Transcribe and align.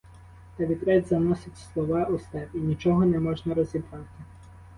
Та 0.57 0.65
вітрець 0.65 1.09
заносить 1.09 1.57
слова 1.57 2.03
у 2.05 2.19
степ, 2.19 2.49
і 2.53 2.57
нічого 2.57 3.05
не 3.05 3.19
можна 3.19 3.53
розібрати. 3.53 4.07